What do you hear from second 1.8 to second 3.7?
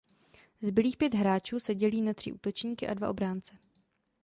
na tři útočníky a dva obránce.